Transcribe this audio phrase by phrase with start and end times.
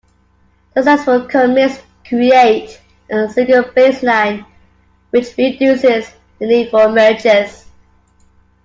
[0.73, 4.43] Successful commits create a single baseline,
[5.11, 7.67] which reduces the need for merges.